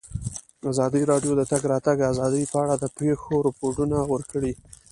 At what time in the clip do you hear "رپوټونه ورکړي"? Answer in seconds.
3.47-4.53